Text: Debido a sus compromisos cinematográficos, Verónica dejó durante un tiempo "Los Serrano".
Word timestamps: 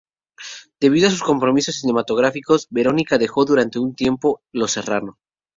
Debido 0.79 1.05
a 1.07 1.11
sus 1.11 1.21
compromisos 1.21 1.75
cinematográficos, 1.81 2.65
Verónica 2.71 3.19
dejó 3.19 3.45
durante 3.45 3.77
un 3.77 3.93
tiempo 3.93 4.41
"Los 4.51 4.71
Serrano". 4.71 5.19